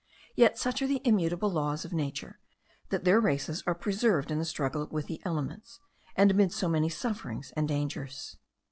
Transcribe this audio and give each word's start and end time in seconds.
Yet, 0.35 0.57
such 0.57 0.81
are 0.81 0.87
the 0.87 0.99
immutable 1.05 1.51
laws 1.51 1.85
of 1.85 1.93
nature, 1.93 2.39
that 2.89 3.03
their 3.03 3.19
races 3.19 3.61
are 3.67 3.75
preserved 3.75 4.31
in 4.31 4.39
the 4.39 4.45
struggle 4.45 4.87
with 4.89 5.05
the 5.05 5.21
elements, 5.23 5.79
and 6.15 6.31
amid 6.31 6.51
so 6.51 6.67
many 6.67 6.89
sufferings 6.89 7.53
and 7.55 7.67
dangers. 7.67 8.35